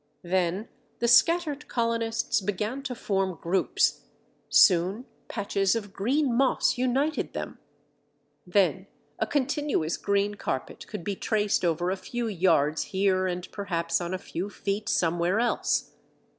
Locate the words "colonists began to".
1.67-2.95